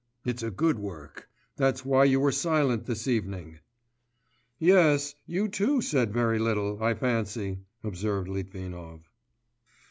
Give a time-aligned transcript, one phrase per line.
[0.25, 1.29] It's a good work.
[1.57, 3.59] That's why you were silent this evening.'
[4.57, 9.01] 'Yes; you too said very little, I fancy,' observed Litvinov.